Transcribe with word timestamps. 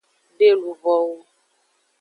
De 0.37 0.49
luvowo. 0.61 1.15